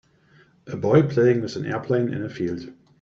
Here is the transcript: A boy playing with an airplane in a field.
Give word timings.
A 0.65 0.75
boy 0.75 1.03
playing 1.03 1.41
with 1.43 1.55
an 1.57 1.67
airplane 1.67 2.11
in 2.11 2.23
a 2.23 2.29
field. 2.31 2.73